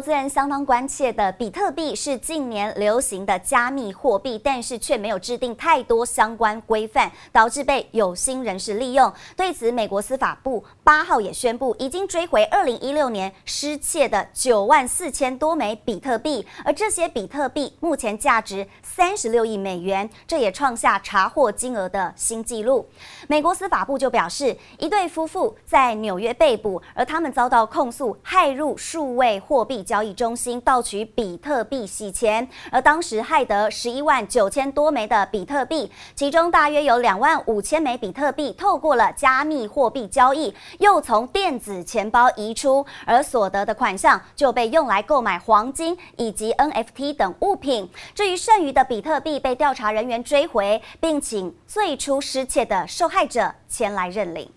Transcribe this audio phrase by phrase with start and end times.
[0.00, 9.12] 投资人相当关切的比特币是近年流行的加密货币，但是却没有制定太多相关规范，导致被有心人士利用。
[9.36, 22.88] 对此，美国司法部八号也宣布，已经追回二零一六年失窃的九万四千多枚比特币，而这些比特币目前价值三十六亿美元，这也创下查获金额的新纪录。
[23.28, 47.90] 美国司法部就表示，一对夫妇在纽约被捕，而他们遭到控诉害入数位货币交易中心盗取比特币洗钱，而当时害得十一万九千多枚的比特币，其中大约有两万五千枚比特币透过了加密货币交易，又从电子钱包移出，而所得的款项就被用来购买黄金以及 NFT 等物品。
[48.14, 54.48] 至于剩余的比特币被调查人员追回，并请最初失窃的受害者前来认领。